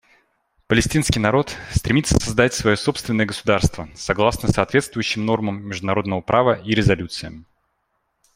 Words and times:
Палестинский 0.67 1.19
народ 1.19 1.55
стремится 1.73 2.19
создать 2.19 2.55
свое 2.55 2.75
собственное 2.75 3.27
государство 3.27 3.87
согласно 3.93 4.49
соответствующим 4.49 5.23
нормам 5.27 5.61
международного 5.61 6.21
права 6.21 6.55
и 6.55 6.73
резолюциям. 6.73 7.45